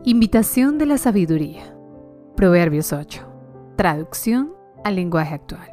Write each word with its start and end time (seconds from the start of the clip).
Invitación 0.00 0.78
de 0.78 0.86
la 0.86 0.98
sabiduría. 0.98 1.76
Proverbios 2.34 2.92
8. 2.92 3.24
Traducción 3.76 4.52
al 4.82 4.96
lenguaje 4.96 5.34
actual. 5.34 5.72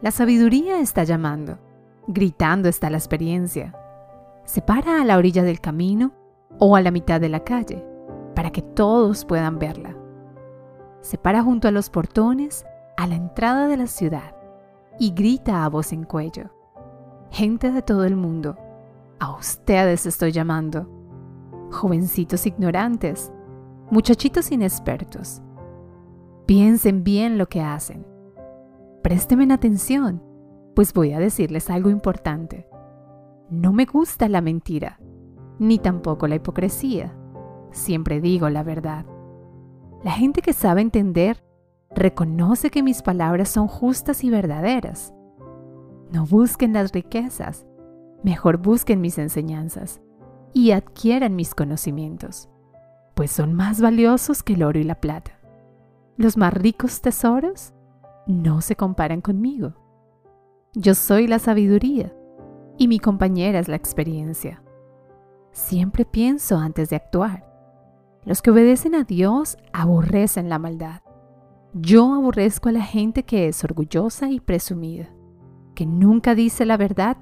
La 0.00 0.12
sabiduría 0.12 0.78
está 0.78 1.02
llamando, 1.02 1.58
gritando 2.06 2.68
está 2.68 2.88
la 2.88 2.98
experiencia. 2.98 3.74
Se 4.44 4.62
para 4.62 5.00
a 5.00 5.04
la 5.04 5.16
orilla 5.16 5.42
del 5.42 5.60
camino 5.60 6.12
o 6.60 6.76
a 6.76 6.80
la 6.80 6.92
mitad 6.92 7.20
de 7.20 7.30
la 7.30 7.42
calle 7.42 7.84
para 8.36 8.52
que 8.52 8.62
todos 8.62 9.24
puedan 9.24 9.58
verla. 9.58 9.96
Se 11.00 11.18
para 11.18 11.42
junto 11.42 11.66
a 11.66 11.72
los 11.72 11.90
portones 11.90 12.64
a 12.96 13.08
la 13.08 13.16
entrada 13.16 13.66
de 13.66 13.76
la 13.76 13.88
ciudad 13.88 14.36
y 15.00 15.10
grita 15.10 15.64
a 15.64 15.68
voz 15.68 15.92
en 15.92 16.04
cuello. 16.04 16.50
Gente 17.32 17.72
de 17.72 17.82
todo 17.82 18.04
el 18.04 18.14
mundo, 18.14 18.56
a 19.18 19.34
ustedes 19.34 20.06
estoy 20.06 20.30
llamando 20.30 20.97
jovencitos 21.70 22.46
ignorantes, 22.46 23.32
muchachitos 23.90 24.50
inexpertos. 24.52 25.42
Piensen 26.46 27.04
bien 27.04 27.38
lo 27.38 27.48
que 27.48 27.60
hacen. 27.60 28.06
Présteme 29.02 29.52
atención, 29.52 30.22
pues 30.74 30.92
voy 30.92 31.12
a 31.12 31.18
decirles 31.18 31.70
algo 31.70 31.90
importante. 31.90 32.68
No 33.50 33.72
me 33.72 33.84
gusta 33.84 34.28
la 34.28 34.40
mentira, 34.40 35.00
ni 35.58 35.78
tampoco 35.78 36.26
la 36.26 36.36
hipocresía. 36.36 37.16
Siempre 37.70 38.20
digo 38.20 38.48
la 38.48 38.62
verdad. 38.62 39.06
La 40.02 40.12
gente 40.12 40.42
que 40.42 40.52
sabe 40.52 40.80
entender 40.80 41.42
reconoce 41.90 42.70
que 42.70 42.82
mis 42.82 43.02
palabras 43.02 43.48
son 43.48 43.66
justas 43.66 44.24
y 44.24 44.30
verdaderas. 44.30 45.12
No 46.12 46.24
busquen 46.26 46.72
las 46.72 46.92
riquezas, 46.92 47.66
mejor 48.22 48.58
busquen 48.58 49.00
mis 49.00 49.18
enseñanzas 49.18 50.00
y 50.52 50.72
adquieran 50.72 51.36
mis 51.36 51.54
conocimientos, 51.54 52.48
pues 53.14 53.30
son 53.30 53.54
más 53.54 53.80
valiosos 53.80 54.42
que 54.42 54.54
el 54.54 54.62
oro 54.62 54.78
y 54.78 54.84
la 54.84 55.00
plata. 55.00 55.38
Los 56.16 56.36
más 56.36 56.52
ricos 56.52 57.00
tesoros 57.00 57.72
no 58.26 58.60
se 58.60 58.76
comparan 58.76 59.20
conmigo. 59.20 59.74
Yo 60.74 60.94
soy 60.94 61.26
la 61.26 61.38
sabiduría 61.38 62.14
y 62.76 62.88
mi 62.88 62.98
compañera 62.98 63.58
es 63.58 63.68
la 63.68 63.76
experiencia. 63.76 64.62
Siempre 65.52 66.04
pienso 66.04 66.58
antes 66.58 66.90
de 66.90 66.96
actuar. 66.96 67.48
Los 68.24 68.42
que 68.42 68.50
obedecen 68.50 68.94
a 68.94 69.04
Dios 69.04 69.56
aborrecen 69.72 70.48
la 70.48 70.58
maldad. 70.58 71.00
Yo 71.72 72.14
aborrezco 72.14 72.68
a 72.68 72.72
la 72.72 72.82
gente 72.82 73.24
que 73.24 73.48
es 73.48 73.62
orgullosa 73.64 74.30
y 74.30 74.40
presumida, 74.40 75.08
que 75.74 75.86
nunca 75.86 76.34
dice 76.34 76.64
la 76.64 76.76
verdad 76.76 77.16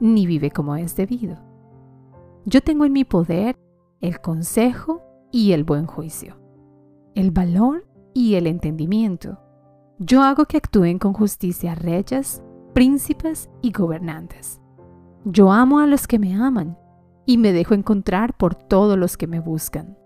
ni 0.00 0.26
vive 0.26 0.50
como 0.50 0.76
es 0.76 0.96
debido. 0.96 1.38
Yo 2.46 2.60
tengo 2.60 2.84
en 2.84 2.92
mi 2.92 3.04
poder 3.04 3.56
el 4.02 4.20
consejo 4.20 5.02
y 5.32 5.52
el 5.52 5.64
buen 5.64 5.86
juicio, 5.86 6.38
el 7.14 7.30
valor 7.30 7.86
y 8.12 8.34
el 8.34 8.46
entendimiento. 8.46 9.38
Yo 9.98 10.22
hago 10.22 10.44
que 10.44 10.58
actúen 10.58 10.98
con 10.98 11.14
justicia 11.14 11.74
reyes, 11.74 12.44
príncipes 12.74 13.48
y 13.62 13.72
gobernantes. 13.72 14.60
Yo 15.24 15.52
amo 15.52 15.78
a 15.78 15.86
los 15.86 16.06
que 16.06 16.18
me 16.18 16.34
aman 16.34 16.76
y 17.24 17.38
me 17.38 17.52
dejo 17.52 17.72
encontrar 17.72 18.36
por 18.36 18.54
todos 18.54 18.98
los 18.98 19.16
que 19.16 19.26
me 19.26 19.40
buscan. 19.40 19.96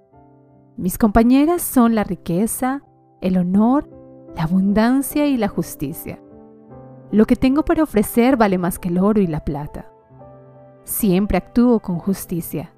Mis 0.76 0.96
compañeras 0.96 1.60
son 1.62 1.96
la 1.96 2.04
riqueza, 2.04 2.84
el 3.20 3.36
honor, 3.36 3.90
la 4.36 4.44
abundancia 4.44 5.26
y 5.26 5.36
la 5.36 5.48
justicia. 5.48 6.22
Lo 7.10 7.26
que 7.26 7.34
tengo 7.34 7.64
para 7.64 7.82
ofrecer 7.82 8.36
vale 8.36 8.58
más 8.58 8.78
que 8.78 8.90
el 8.90 8.98
oro 8.98 9.20
y 9.20 9.26
la 9.26 9.44
plata. 9.44 9.90
Siempre 10.88 11.36
actúo 11.36 11.80
con 11.80 11.98
justicia 11.98 12.72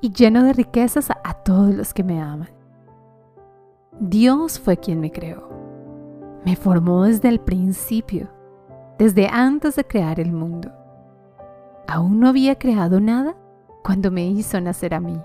y 0.00 0.12
lleno 0.12 0.44
de 0.44 0.52
riquezas 0.52 1.10
a, 1.10 1.34
todos 1.34 1.74
los 1.74 1.92
que 1.92 2.04
me 2.04 2.22
aman. 2.22 2.48
Dios 3.98 4.60
fue 4.60 4.76
quien 4.76 5.00
me 5.00 5.10
creó. 5.10 5.48
Me 6.44 6.54
formó 6.54 7.02
desde 7.02 7.28
el 7.28 7.40
principio, 7.40 8.28
desde 8.98 9.26
antes 9.26 9.74
de 9.74 9.84
crear 9.84 10.20
el 10.20 10.30
mundo. 10.30 10.70
Aún 11.88 12.20
no 12.20 12.28
había 12.28 12.56
creado 12.56 13.00
nada 13.00 13.34
cuando 13.82 14.12
me 14.12 14.28
hizo 14.28 14.60
nacer 14.60 14.94
a 14.94 15.00
mí. 15.00 15.20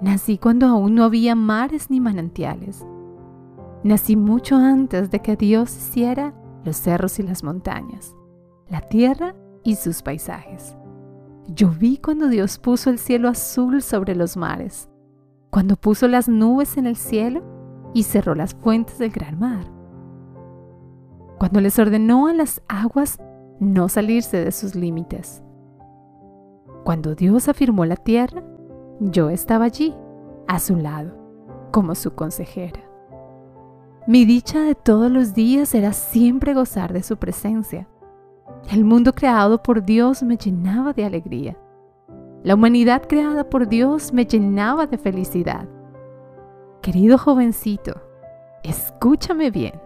Nací 0.00 0.38
cuando 0.38 0.66
aún 0.66 0.94
no 0.94 1.04
había 1.04 1.34
mares 1.34 1.90
ni 1.90 2.00
manantiales. 2.00 2.82
Nací 3.84 4.16
mucho 4.16 4.56
antes 4.56 5.10
de 5.10 5.20
que 5.20 5.36
Dios 5.36 5.76
hiciera 5.76 6.32
los 6.64 6.78
cerros 6.78 7.18
y 7.18 7.24
las 7.24 7.44
montañas, 7.44 8.16
la 8.70 8.80
tierra 8.80 9.34
y 9.64 9.74
sus 9.76 10.00
paisajes. 10.00 10.74
Yo 11.48 11.70
vi 11.70 11.98
cuando 11.98 12.28
Dios 12.28 12.58
puso 12.58 12.90
el 12.90 12.98
cielo 12.98 13.28
azul 13.28 13.80
sobre 13.80 14.16
los 14.16 14.36
mares, 14.36 14.88
cuando 15.50 15.76
puso 15.76 16.08
las 16.08 16.28
nubes 16.28 16.76
en 16.76 16.86
el 16.86 16.96
cielo 16.96 17.42
y 17.94 18.02
cerró 18.02 18.34
las 18.34 18.54
fuentes 18.54 18.98
del 18.98 19.10
gran 19.10 19.38
mar, 19.38 19.64
cuando 21.38 21.60
les 21.60 21.78
ordenó 21.78 22.26
a 22.26 22.32
las 22.32 22.62
aguas 22.66 23.18
no 23.60 23.88
salirse 23.88 24.44
de 24.44 24.50
sus 24.50 24.74
límites. 24.74 25.42
Cuando 26.84 27.14
Dios 27.14 27.48
afirmó 27.48 27.84
la 27.84 27.96
tierra, 27.96 28.42
yo 28.98 29.30
estaba 29.30 29.66
allí, 29.66 29.94
a 30.48 30.58
su 30.58 30.76
lado, 30.76 31.16
como 31.70 31.94
su 31.94 32.14
consejera. 32.14 32.80
Mi 34.08 34.24
dicha 34.24 34.62
de 34.62 34.74
todos 34.74 35.10
los 35.10 35.32
días 35.32 35.74
era 35.74 35.92
siempre 35.92 36.54
gozar 36.54 36.92
de 36.92 37.02
su 37.02 37.16
presencia 37.18 37.88
el 38.70 38.84
mundo 38.84 39.12
creado 39.12 39.62
por 39.62 39.84
Dios 39.84 40.22
me 40.22 40.36
llenaba 40.36 40.92
de 40.92 41.04
alegría. 41.04 41.56
La 42.42 42.54
humanidad 42.54 43.02
creada 43.08 43.48
por 43.48 43.68
Dios 43.68 44.12
me 44.12 44.24
llenaba 44.24 44.86
de 44.86 44.98
felicidad. 44.98 45.68
Querido 46.82 47.18
jovencito, 47.18 48.00
escúchame 48.62 49.50
bien. 49.50 49.80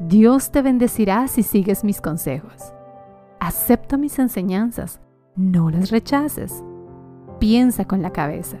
Dios 0.00 0.50
te 0.50 0.62
bendecirá 0.62 1.26
si 1.28 1.42
sigues 1.42 1.84
mis 1.84 2.00
consejos. 2.00 2.72
Acepta 3.40 3.96
mis 3.96 4.18
enseñanzas, 4.18 5.00
no 5.36 5.70
las 5.70 5.90
rechaces. 5.90 6.64
Piensa 7.38 7.84
con 7.84 8.02
la 8.02 8.10
cabeza. 8.10 8.58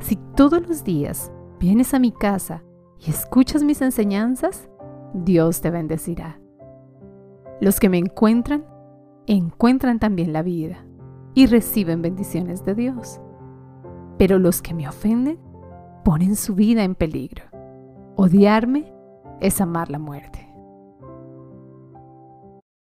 Si 0.00 0.16
todos 0.34 0.66
los 0.66 0.84
días 0.84 1.30
vienes 1.58 1.94
a 1.94 1.98
mi 1.98 2.12
casa 2.12 2.62
y 2.98 3.10
escuchas 3.10 3.62
mis 3.62 3.82
enseñanzas, 3.82 4.68
Dios 5.14 5.60
te 5.60 5.70
bendecirá. 5.70 6.40
Los 7.60 7.78
que 7.78 7.88
me 7.88 7.98
encuentran, 7.98 8.64
encuentran 9.26 9.98
también 9.98 10.32
la 10.32 10.42
vida 10.42 10.84
y 11.34 11.46
reciben 11.46 12.02
bendiciones 12.02 12.64
de 12.64 12.74
Dios. 12.74 13.20
Pero 14.18 14.38
los 14.38 14.62
que 14.62 14.74
me 14.74 14.88
ofenden, 14.88 15.38
ponen 16.04 16.36
su 16.36 16.54
vida 16.54 16.84
en 16.84 16.94
peligro. 16.94 17.44
Odiarme 18.16 18.92
es 19.40 19.60
amar 19.60 19.90
la 19.90 19.98
muerte. 19.98 20.49